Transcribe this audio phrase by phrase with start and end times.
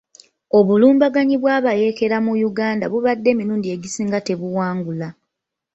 [0.57, 5.07] Obulumbaganyi bw'abayeekera mu Uganda bubadde emirundi egisinga tebuwangula.